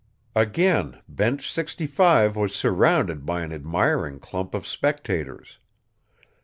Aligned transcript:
Again 0.35 0.99
Bench 1.07 1.53
65 1.53 2.35
was 2.35 2.55
surrounded 2.55 3.23
by 3.23 3.41
an 3.43 3.53
admiring 3.53 4.17
clump 4.19 4.55
of 4.55 4.65
spectators. 4.65 5.59